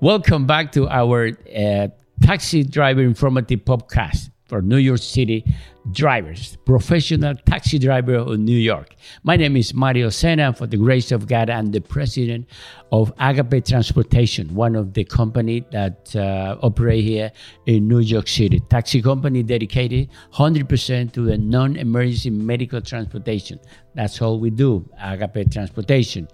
[0.00, 1.88] Welcome back to our uh,
[2.20, 5.44] taxi driver informative podcast for New York City
[5.92, 8.96] drivers, professional taxi driver of New York.
[9.22, 10.52] My name is Mario Sena.
[10.52, 12.48] For the grace of God, I'm the president
[12.90, 17.30] of Agape Transportation, one of the company that uh, operate here
[17.66, 18.60] in New York City.
[18.68, 23.60] Taxi company dedicated 100% to the non-emergency medical transportation.
[23.94, 26.28] That's all we do, Agape Transportation.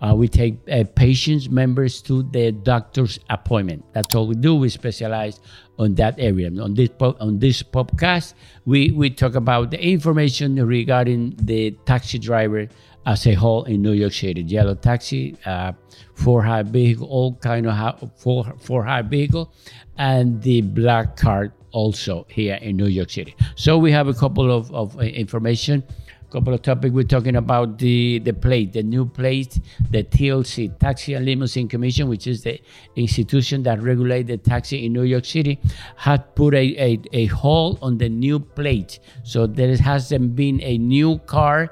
[0.00, 3.84] Uh, we take uh, patients, members to their doctor's appointment.
[3.92, 4.54] That's all we do.
[4.54, 5.40] We specialize
[5.78, 6.50] on that area.
[6.60, 8.34] On this po- on this podcast,
[8.64, 12.68] we, we talk about the information regarding the taxi driver
[13.06, 14.42] as a whole in New York City.
[14.42, 15.72] Yellow taxi, uh,
[16.14, 19.52] for hire vehicle, all kind of ha- for for hire vehicle,
[19.98, 23.34] and the black card also here in New York City.
[23.54, 25.84] So we have a couple of, of uh, information
[26.30, 29.58] couple of topics we're talking about the the plate the new plate
[29.90, 32.60] the tlc taxi and limousine commission which is the
[32.96, 35.58] institution that regulates the taxi in new york city
[35.96, 38.98] had put a, a, a hold on the new plate.
[39.22, 41.70] So there hasn't been a new car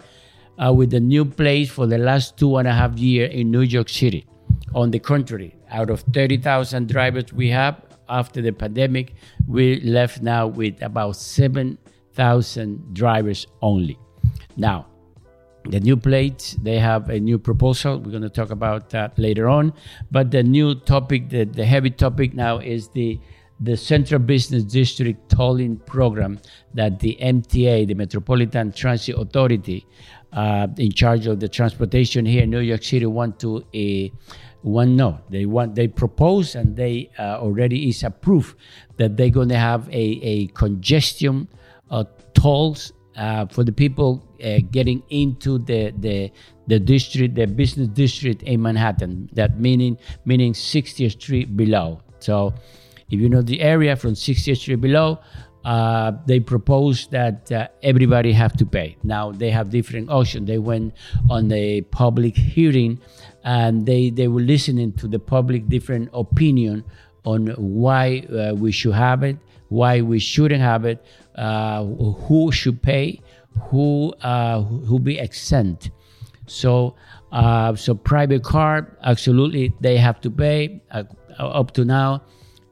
[0.58, 3.60] uh, with the new plate for the last two and a half years in new
[3.60, 4.26] york city.
[4.74, 9.14] On the contrary out of 30000 drivers we have after the pandemic
[9.46, 13.98] we're left now with about 7000 drivers only
[14.58, 14.86] now,
[15.64, 17.98] the new plates, they have a new proposal.
[17.98, 19.72] We're going to talk about that later on.
[20.10, 23.18] But the new topic, the, the heavy topic now is the
[23.60, 26.38] the Central Business District tolling program
[26.74, 29.84] that the MTA, the Metropolitan Transit Authority,
[30.32, 34.14] uh, in charge of the transportation here in New York City, want to uh,
[34.62, 38.56] want no, they want they propose and they uh, already is approved
[38.96, 41.48] that they're going to have a a congestion
[41.90, 46.30] uh, tolls uh, for the people uh, getting into the, the
[46.68, 49.28] the district, the business district in Manhattan.
[49.32, 52.00] That meaning meaning 60th Street below.
[52.20, 52.54] So,
[53.10, 55.18] if you know the area from 60th Street below,
[55.64, 58.96] uh, they propose that uh, everybody have to pay.
[59.02, 60.46] Now they have different options.
[60.46, 60.94] They went
[61.28, 63.00] on a public hearing,
[63.42, 66.84] and they they were listening to the public different opinion
[67.24, 69.36] on why uh, we should have it,
[69.68, 73.20] why we shouldn't have it, uh, who should pay,
[73.70, 75.90] who uh, who be exempt.
[76.46, 76.94] So
[77.32, 81.04] uh, so private car absolutely they have to pay uh,
[81.38, 82.22] up to now,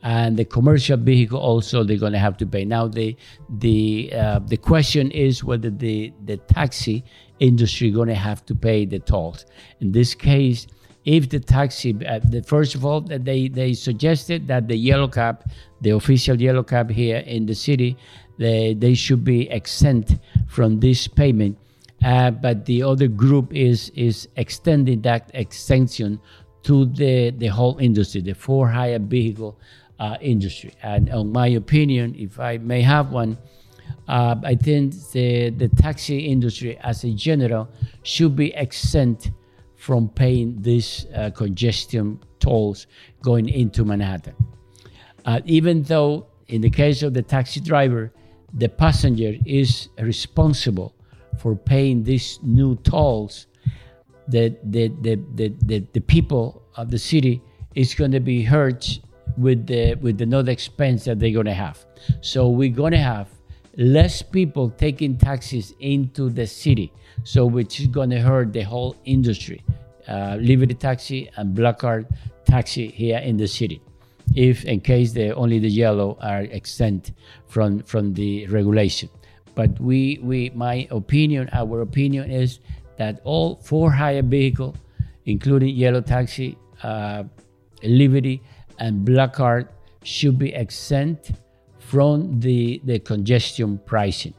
[0.03, 2.65] and the commercial vehicle also they're going to have to pay.
[2.65, 3.17] Now the
[3.49, 7.05] the uh, the question is whether the the taxi
[7.39, 9.45] industry going to have to pay the tolls.
[9.81, 10.67] In this case,
[11.07, 15.45] if the taxi, uh, the, first of all, they, they suggested that the yellow cab,
[15.81, 17.97] the official yellow cab here in the city,
[18.39, 20.17] they, they should be exempt
[20.49, 21.59] from this payment.
[22.05, 26.21] Uh, but the other group is is extending that extension
[26.63, 29.59] to the, the whole industry, the for hire vehicle
[29.99, 30.73] uh, industry.
[30.83, 33.39] And in my opinion, if I may have one,
[34.09, 37.69] uh, I think the, the taxi industry as a general
[38.03, 39.31] should be exempt
[39.77, 42.87] from paying these uh, congestion tolls
[43.23, 44.35] going into Manhattan.
[45.27, 48.13] Uh, even though, in the case of the taxi driver,
[48.55, 50.95] the passenger is responsible
[51.39, 53.49] for paying these new tolls,
[54.29, 57.43] the, the, the, the, the, the people of the city
[57.75, 59.01] is going to be hurt
[59.37, 61.85] with the with another expense that they're going to have.
[62.21, 63.29] So we're going to have
[63.77, 66.93] less people taking taxis into the city,
[67.25, 69.63] so which is going to hurt the whole industry,
[70.09, 72.07] uh, Liberty Taxi and Black Card
[72.47, 73.83] Taxi here in the city.
[74.35, 77.13] If in case the only the yellow are exempt
[77.47, 79.09] from from the regulation,
[79.55, 82.61] but we we my opinion, our opinion is
[82.99, 84.75] that all four hire vehicle,
[85.25, 87.25] including yellow taxi, uh,
[87.83, 88.43] Liberty,
[88.79, 89.69] and Black Card,
[90.03, 91.33] should be exempt
[91.79, 94.35] from the, the congestion pricing.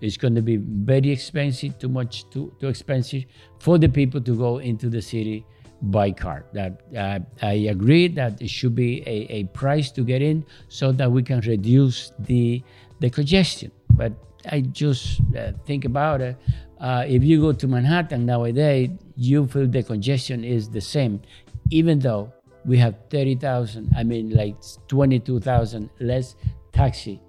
[0.00, 3.24] It's going to be very expensive, too much, too, too expensive
[3.58, 5.46] for the people to go into the city
[5.82, 6.44] by car.
[6.52, 10.92] That uh, I agree that it should be a, a price to get in so
[10.92, 12.62] that we can reduce the
[13.00, 13.70] the congestion.
[13.90, 14.12] But
[14.50, 16.36] I just uh, think about it.
[16.80, 21.22] Uh, if you go to Manhattan nowadays, you feel the congestion is the same,
[21.70, 22.32] even though
[22.64, 24.56] we have 30,000, I mean, like
[24.88, 26.34] 22,000 less
[26.72, 27.20] taxi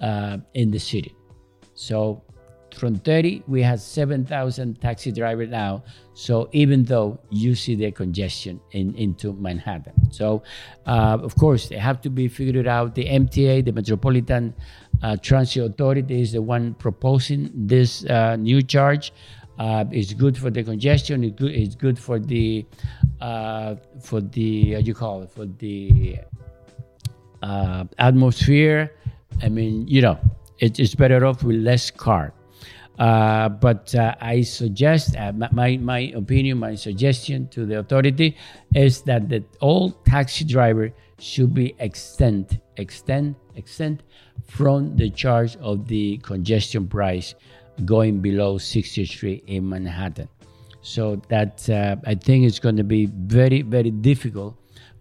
[0.00, 1.14] uh, in the city.
[1.74, 2.22] So
[2.78, 5.82] from 30, we have 7,000 taxi drivers now.
[6.14, 10.10] So even though you see the congestion in, into Manhattan.
[10.10, 10.42] So,
[10.86, 12.94] uh, of course, they have to be figured out.
[12.94, 14.54] The MTA, the Metropolitan
[15.02, 19.12] uh, Transit Authority, is the one proposing this uh, new charge.
[19.58, 21.24] Uh, it's good for the congestion.
[21.24, 21.52] It's good.
[21.52, 22.64] It's good for the
[23.20, 26.18] uh, for the how you call it for the
[27.42, 28.92] uh, atmosphere.
[29.42, 30.18] I mean, you know,
[30.58, 32.32] it, it's better off with less car.
[32.98, 38.36] Uh, but uh, I suggest, uh, my, my opinion, my suggestion to the authority
[38.74, 44.02] is that the, all taxi driver should be extend, extend, extend
[44.48, 47.34] from the charge of the congestion price
[47.84, 50.28] going below 60th Street in Manhattan.
[50.80, 54.56] So that uh, I think it's going to be very, very difficult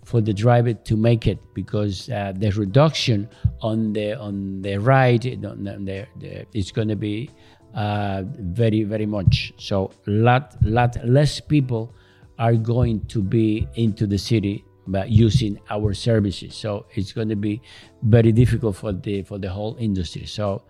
[0.08, 3.28] for the driver to make it because uh, the reduction
[3.62, 7.30] on the on the ride on the, the, it's going to be
[7.78, 9.54] uh, very very much.
[9.58, 11.94] So lot lot less people
[12.40, 16.56] are going to be into the city but using our services.
[16.56, 17.62] So it's going to be
[18.02, 20.26] very difficult for the for the whole industry.
[20.26, 20.64] So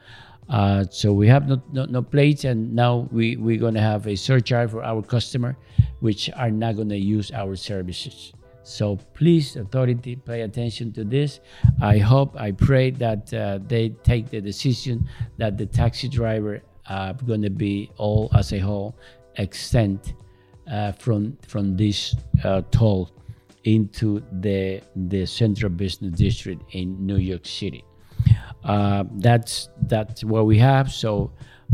[0.50, 4.07] uh, so we have no, no, no, plates and now we, we're going to have
[4.07, 5.57] a surcharge for our customer
[6.00, 8.31] which are not going to use our services.
[8.63, 11.39] So please, authority, pay attention to this.
[11.81, 15.07] I hope, I pray that uh, they take the decision
[15.38, 18.95] that the taxi driver are going to be all as a whole
[19.37, 20.13] exempt
[20.71, 23.09] uh, from from this uh, toll
[23.63, 27.83] into the the central business district in New York City.
[28.63, 30.91] Uh, that's that's what we have.
[30.91, 31.31] So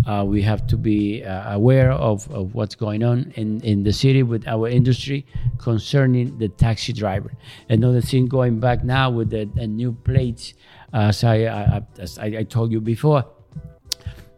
[0.07, 3.94] uh, we have to be uh, aware of, of what's going on in, in the
[3.94, 5.25] city with our industry
[5.60, 7.31] concerning the taxi driver.
[7.69, 10.54] Another thing going back now with the, the new plates,
[10.94, 13.24] as I, I, as I, I told you before,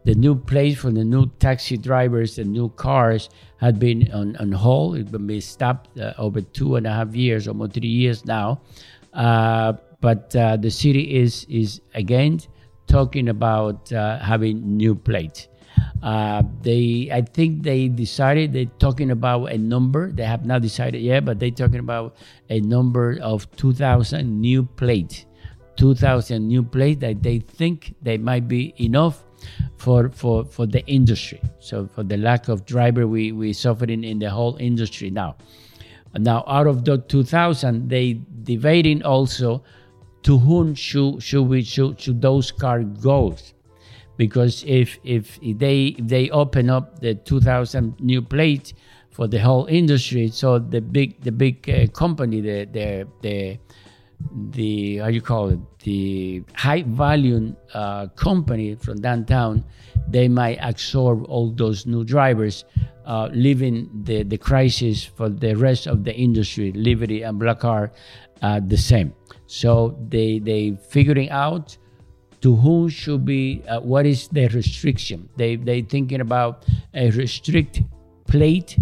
[0.05, 4.51] the new plates for the new taxi drivers, and new cars had been on, on
[4.51, 4.97] hold.
[4.97, 8.61] It's been stopped uh, over two and a half years, almost three years now.
[9.13, 12.39] Uh, but uh, the city is is again
[12.87, 15.47] talking about uh, having new plates.
[16.03, 20.11] Uh, they, I think they decided they're talking about a number.
[20.11, 22.15] They have not decided yet, but they're talking about
[22.49, 25.25] a number of 2,000 new plates.
[25.77, 29.24] 2,000 new plates that they think they might be enough
[29.77, 31.41] for for for the industry.
[31.59, 35.35] So for the lack of driver, we we suffering in the whole industry now.
[36.17, 39.63] Now out of the 2,000, they debating also
[40.23, 43.35] to whom should should we should, should those cars go
[44.17, 48.73] because if if they if they open up the 2000 new plates
[49.11, 53.57] for the whole industry so the big the big uh, company the the the
[54.51, 59.63] the how you call it the high volume uh, company from downtown
[60.07, 62.65] they might absorb all those new drivers
[63.05, 67.91] uh, leaving the the crisis for the rest of the industry liberty and black car
[68.41, 69.13] uh, the same
[69.47, 71.77] so they they figuring out
[72.45, 75.27] to who should be uh, what is the restriction.
[75.35, 76.63] They they thinking about
[76.93, 77.81] a restrict
[78.27, 78.77] plate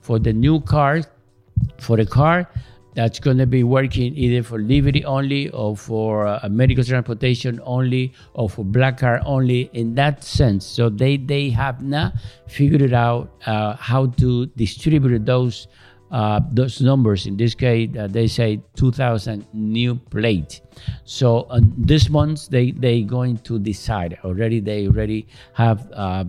[0.00, 1.00] for the new car
[1.78, 2.46] for the car
[2.96, 8.12] that's going to be working either for liberty only or for uh, medical transportation only
[8.32, 12.14] or for black car only in that sense so they they have not
[12.48, 15.68] figured out uh, how to distribute those
[16.10, 17.26] uh, those numbers.
[17.26, 20.60] In this case, uh, they say 2,000 new plates.
[21.04, 24.60] So this month they they going to decide already.
[24.60, 26.24] They already have uh,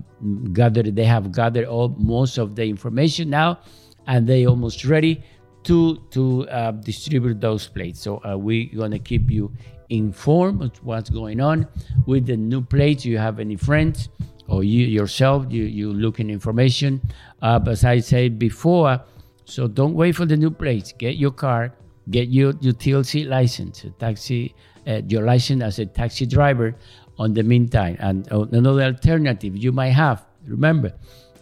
[0.51, 0.95] gathered.
[0.95, 3.59] They have gathered all most of the information now,
[4.07, 5.23] and they almost ready
[5.67, 8.01] to to uh, distribute those plates.
[8.01, 9.51] So uh, we're gonna keep you
[9.89, 11.67] informed of what's going on
[12.05, 13.05] with the new plates.
[13.05, 14.09] You have any friends?
[14.49, 17.01] Or you yourself, you you looking information.
[17.41, 19.03] but as I said before,
[19.47, 20.91] so don't wait for the new plates.
[20.91, 21.73] Get your car,
[22.09, 24.53] get your, your TLC license, taxi,
[24.85, 26.75] uh, your license as a taxi driver
[27.17, 27.95] on the meantime.
[27.99, 30.93] And uh, another alternative you might have, remember,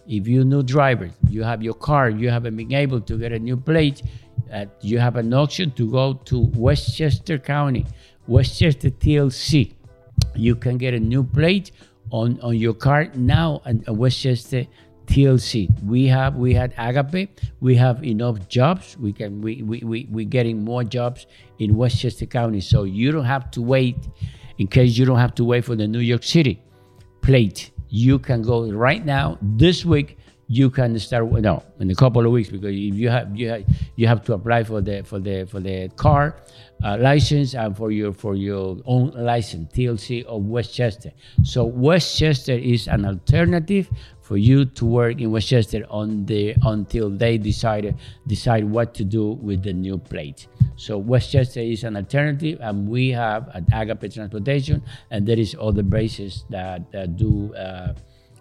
[0.08, 3.38] if you new driver, you have your car, you haven't been able to get a
[3.38, 4.02] new plate,
[4.52, 7.86] uh, you have an option to go to Westchester County,
[8.26, 9.74] Westchester TLC.
[10.34, 11.72] You can get a new plate
[12.10, 14.66] on, on your car now at Westchester
[15.06, 15.82] TLC.
[15.82, 17.40] We have we had Agape.
[17.60, 18.96] We have enough jobs.
[18.98, 21.26] We can we we we we're getting more jobs
[21.58, 22.60] in Westchester County.
[22.60, 23.96] So you don't have to wait.
[24.58, 26.62] In case you don't have to wait for the New York City
[27.20, 30.18] plate, you can go right now this week.
[30.48, 33.64] You can start no in a couple of weeks because if you have you have
[33.96, 36.36] you have to apply for the for the for the car
[36.84, 41.12] uh, license and for your for your own license TLC of Westchester.
[41.42, 43.90] So Westchester is an alternative
[44.26, 47.94] for you to work in Westchester on the until they decide
[48.26, 50.48] decide what to do with the new plate.
[50.76, 55.82] So Westchester is an alternative, and we have at Agape Transportation, and there is other
[55.82, 57.94] bases that, that do uh,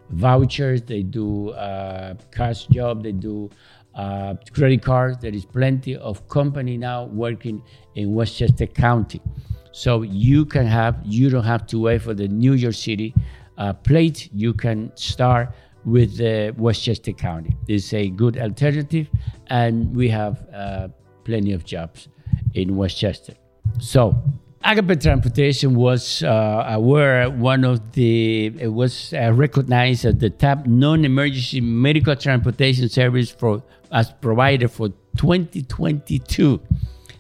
[0.10, 3.50] vouchers, they do uh, cash job, they do
[3.96, 5.18] uh, credit cards.
[5.20, 7.62] There is plenty of company now working
[7.96, 9.22] in Westchester County.
[9.72, 13.14] So you can have, you don't have to wait for the New York City
[13.58, 14.30] uh, plate.
[14.34, 15.50] You can start
[15.86, 17.56] with the Westchester County.
[17.68, 19.10] It's a good alternative,
[19.48, 20.88] and we have uh,
[21.24, 22.08] plenty of jobs
[22.54, 23.34] in Westchester.
[23.80, 24.16] So
[24.68, 31.62] Agape Transportation was uh, one of the it was uh, recognized as the top non-emergency
[31.62, 36.60] medical transportation service for as provider for 2022.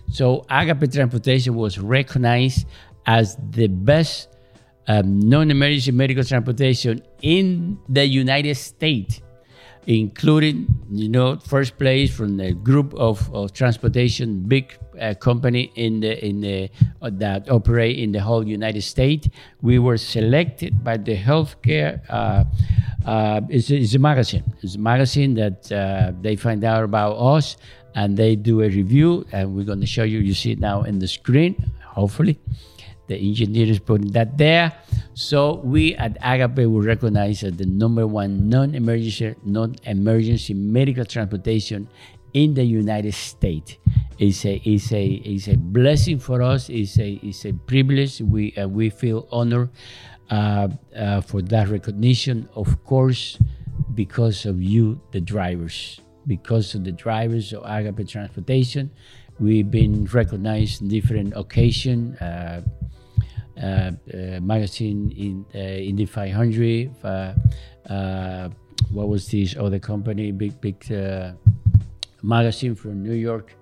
[0.09, 2.65] So Agape Transportation was recognized
[3.05, 4.29] as the best
[4.87, 9.21] um, non-emergency medical transportation in the United States
[9.87, 15.99] including you know first place from the group of, of transportation big uh, company in
[15.99, 16.69] the in the
[17.01, 19.27] uh, that operate in the whole United States.
[19.61, 22.01] We were selected by the healthcare.
[22.09, 22.45] Uh,
[23.05, 24.43] uh it's, it's, a magazine.
[24.61, 27.57] It's a magazine that uh, they find out about us
[27.93, 29.25] and they do a review.
[29.31, 30.19] And we're going to show you.
[30.19, 31.55] You see it now in the screen.
[31.83, 32.39] Hopefully,
[33.07, 34.73] the engineer is putting that there.
[35.13, 41.87] So we at Agape will recognize as the number one non-emergency non-emergency medical transportation
[42.33, 43.77] in the United States.
[44.19, 46.69] It's a it's a it's a blessing for us.
[46.69, 48.21] It's a it's a privilege.
[48.21, 49.69] We uh, we feel honored
[50.29, 52.49] uh, uh, for that recognition.
[52.55, 53.37] Of course,
[53.93, 58.91] because of you, the drivers, because of the drivers of Agape Transportation,
[59.39, 62.17] we've been recognized in different occasions.
[63.61, 66.91] Uh, uh, magazine in uh, Indy 500.
[68.91, 70.31] what was this other company?
[70.31, 70.83] Big big
[72.21, 73.55] magazine from New York.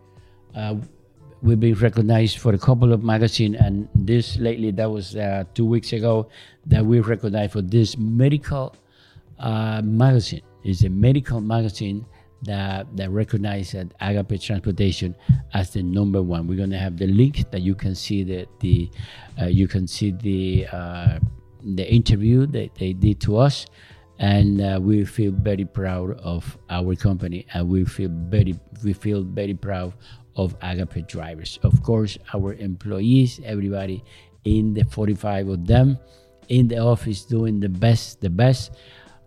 [1.44, 5.16] we've been recognized for a couple of magazines, and this lately that was
[5.54, 6.28] two weeks ago
[6.66, 8.76] that we recognized for this medical
[9.40, 10.42] magazine.
[10.64, 12.04] It's a medical magazine
[12.44, 15.16] that that recognize Agape Transportation
[15.54, 16.48] as the number one.
[16.48, 18.90] We're gonna have the link that you can see the the
[19.42, 21.20] uh, you can see the uh,
[21.64, 23.66] the interview that they did to us,
[24.20, 29.24] and uh, we feel very proud of our company, and we feel very we feel
[29.24, 29.94] very proud
[30.36, 31.60] of Agape drivers.
[31.64, 34.04] Of course, our employees, everybody
[34.46, 35.98] in the 45 of them
[36.50, 38.76] in the office doing the best the best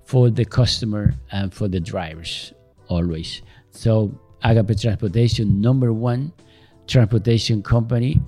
[0.04, 2.52] for the customer and for the drivers
[2.88, 3.42] always.
[3.70, 4.12] So
[4.42, 6.32] Agape Transportation, number one
[6.86, 8.20] transportation company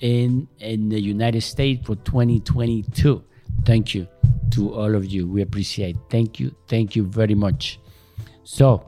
[0.00, 3.22] in in the United States for 2022.
[3.64, 4.06] Thank you
[4.50, 5.26] to all of you.
[5.26, 5.96] We appreciate.
[6.10, 6.54] Thank you.
[6.68, 7.78] Thank you very much.
[8.44, 8.84] So,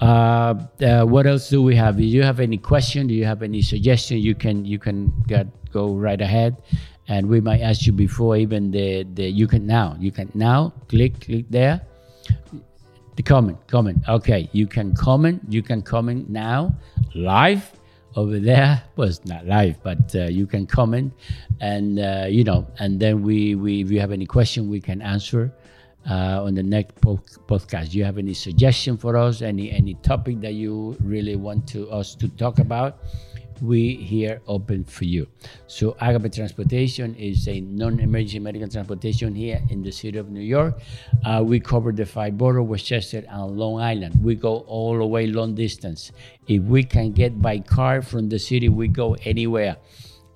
[0.00, 1.96] uh, uh, what else do we have?
[1.96, 3.06] Do you have any question?
[3.06, 4.18] Do you have any suggestion?
[4.18, 6.60] You can you can get, go right ahead,
[7.06, 10.74] and we might ask you before even the the you can now you can now
[10.88, 11.80] click click there
[13.18, 13.98] the comment, comment.
[14.08, 15.42] Okay, you can comment.
[15.48, 16.72] You can comment now,
[17.16, 17.72] live
[18.14, 18.80] over there.
[18.94, 21.12] Well, not live, but uh, you can comment,
[21.60, 25.02] and uh, you know, and then we, we, if you have any question, we can
[25.02, 25.52] answer
[26.08, 27.92] uh, on the next po- podcast.
[27.92, 29.42] You have any suggestion for us?
[29.42, 32.98] Any any topic that you really want to us to talk about?
[33.62, 35.26] We here open for you.
[35.66, 40.80] So Agape Transportation is a non-emergency medical transportation here in the city of New York.
[41.24, 44.14] Uh, we cover the five borough, Westchester, and Long Island.
[44.22, 46.12] We go all the way long distance.
[46.46, 49.76] If we can get by car from the city, we go anywhere.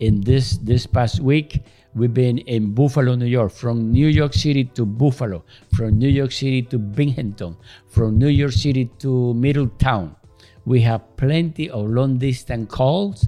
[0.01, 1.63] In this this past week,
[1.95, 5.45] we've been in Buffalo, New York, from New York City to Buffalo,
[5.77, 10.17] from New York City to Binghamton, from New York City to Middletown
[10.65, 13.27] we have plenty of long distance calls.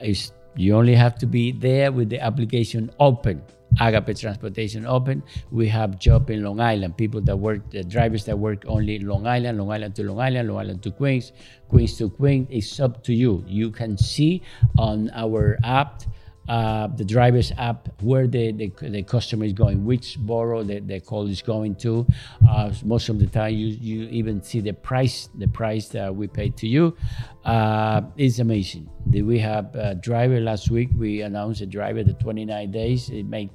[0.00, 3.42] It's, you only have to be there with the application open.
[3.80, 5.22] Agape Transportation open.
[5.50, 6.96] We have job in Long Island.
[6.96, 10.48] People that work, the drivers that work only Long Island, Long Island to Long Island,
[10.48, 11.32] Long Island to Queens,
[11.68, 12.48] Queens to Queens.
[12.50, 13.42] It's up to you.
[13.46, 14.42] You can see
[14.76, 16.02] on our app
[16.48, 20.98] uh, the driver's app where the, the, the, customer is going, which borough the, the
[20.98, 22.04] call is going to.
[22.48, 26.26] Uh, most of the time, you, you even see the price, the price that we
[26.26, 26.96] pay to you.
[27.44, 28.88] Uh, it's amazing.
[29.06, 30.88] We have a driver last week?
[30.96, 33.08] We announced a driver the 29 days.
[33.10, 33.50] It made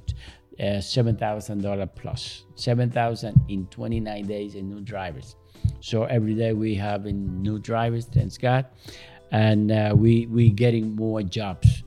[0.58, 2.44] uh, $7,000 plus.
[2.54, 5.36] 7,000 in 29 days in new drivers.
[5.80, 8.66] So every day we have new drivers, thanks God.
[9.30, 11.82] And uh, we we getting more jobs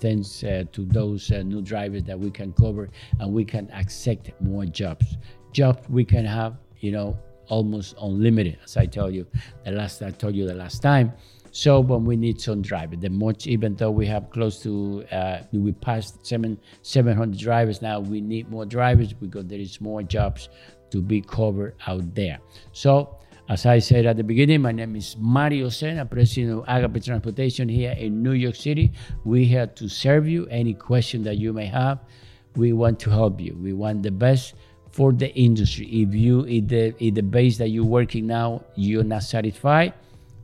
[0.00, 2.88] thanks uh, to those uh, new drivers that we can cover
[3.20, 5.18] and we can accept more jobs.
[5.52, 7.16] Jobs we can have, you know,
[7.48, 8.58] almost unlimited.
[8.64, 9.26] As I told you
[9.64, 11.12] the last I told you the last time,
[11.52, 15.42] So when we need some drivers, the much even though we have close to uh,
[15.52, 20.02] we passed seven seven hundred drivers now, we need more drivers because there is more
[20.02, 20.48] jobs
[20.90, 22.38] to be covered out there.
[22.72, 23.18] So
[23.52, 27.68] as I said at the beginning, my name is Mario Sena, President of Agape Transportation
[27.68, 28.92] here in New York City.
[29.24, 30.46] We're here to serve you.
[30.46, 31.98] Any question that you may have,
[32.56, 33.54] we want to help you.
[33.60, 34.54] We want the best
[34.90, 35.84] for the industry.
[35.86, 39.92] If you if the if the base that you're working now you're not satisfied,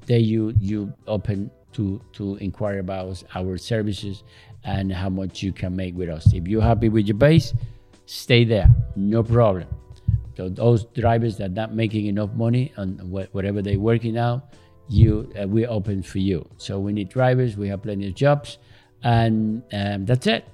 [0.04, 4.22] then you you open to to inquire about our services
[4.64, 6.34] and how much you can make with us.
[6.34, 7.54] If you're happy with your base,
[8.04, 9.68] stay there, no problem.
[10.38, 14.44] So those drivers that are not making enough money on whatever they're working now,
[14.88, 16.48] you uh, we're open for you.
[16.58, 17.56] So we need drivers.
[17.56, 18.58] We have plenty of jobs,
[19.02, 20.46] and um, that's it.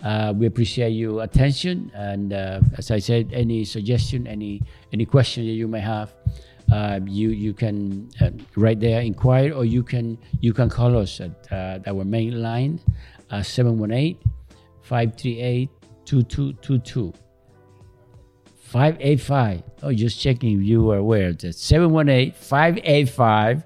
[0.00, 5.44] Uh, we appreciate your attention, and uh, as I said, any suggestion, any any question
[5.44, 6.14] that you may have,
[6.70, 11.20] uh, you you can uh, right there inquire, or you can you can call us
[11.20, 12.78] at uh, our main line,
[13.42, 14.18] 718
[14.82, 15.68] 538
[16.04, 17.25] 2222.
[18.76, 19.62] 585.
[19.84, 21.32] Oh, just checking if you were aware.
[21.32, 23.64] That's 718 585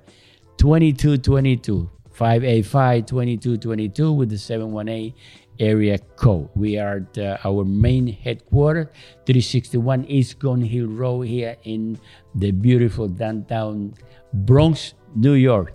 [0.57, 1.91] 2222.
[2.13, 5.13] 585 2222 with the 718
[5.59, 6.49] area code.
[6.55, 8.87] We are the, uh, our main headquarters,
[9.27, 11.99] 361 East Gun Hill Road here in
[12.37, 13.95] the beautiful downtown
[14.33, 15.75] Bronx, New York,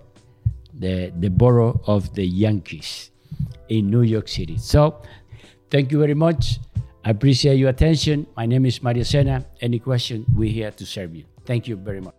[0.72, 3.10] the, the borough of the Yankees
[3.68, 4.56] in New York City.
[4.56, 5.02] So,
[5.70, 6.58] thank you very much.
[7.06, 8.26] I appreciate your attention.
[8.36, 9.46] My name is Mario Sena.
[9.60, 11.22] Any question, we're here to serve you.
[11.44, 12.15] Thank you very much.